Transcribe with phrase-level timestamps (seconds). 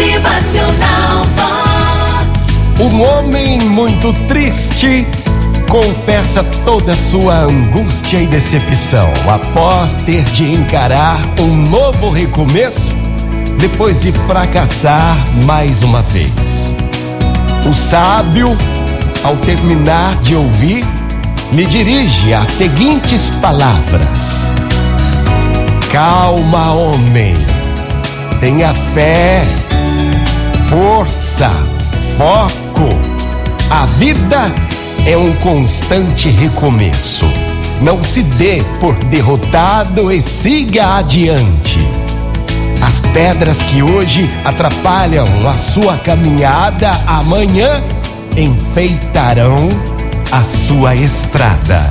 [0.00, 2.80] Motivacional Vox.
[2.80, 5.06] Um homem muito triste
[5.68, 12.88] confessa toda sua angústia e decepção após ter de encarar um novo recomeço
[13.58, 16.74] depois de fracassar mais uma vez.
[17.68, 18.56] O sábio,
[19.22, 20.82] ao terminar de ouvir,
[21.52, 24.44] lhe dirige as seguintes palavras:
[25.92, 27.34] Calma, homem,
[28.40, 29.42] tenha fé,
[30.70, 31.50] força,
[32.16, 32.88] foco.
[33.68, 34.42] A vida
[35.04, 37.26] é um constante recomeço.
[37.82, 41.78] Não se dê por derrotado e siga adiante.
[42.86, 47.82] As pedras que hoje atrapalham a sua caminhada amanhã
[48.36, 49.68] enfeitarão
[50.30, 51.90] a sua estrada.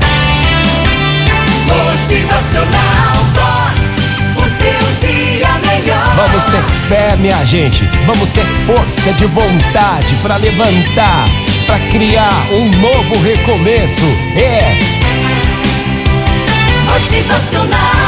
[6.19, 7.85] Vamos ter fé, minha gente.
[8.05, 11.25] Vamos ter força de vontade para levantar,
[11.65, 14.05] para criar um novo recomeço.
[14.35, 14.77] É,
[16.91, 17.98] Motivacional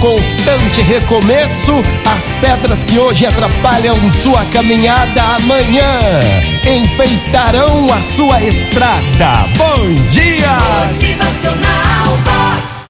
[0.00, 1.82] constante recomeço.
[2.04, 6.20] As pedras que hoje atrapalham sua caminhada amanhã
[6.66, 9.48] enfeitarão a sua estrada.
[9.56, 10.79] Bom dia!